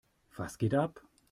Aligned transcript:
Was 0.35 0.57
geht 0.57 0.73
ab? 0.73 0.99